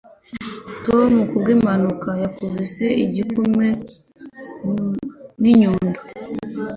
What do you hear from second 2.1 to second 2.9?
yakubise